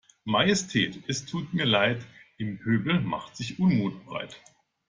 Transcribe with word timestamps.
Majestät 0.25 0.95
es 1.07 1.23
tut 1.27 1.53
mir 1.53 1.65
Leid, 1.65 2.03
im 2.39 2.57
Pöbel 2.57 3.01
macht 3.01 3.37
sich 3.37 3.59
Unmut 3.59 4.03
breit. 4.07 4.41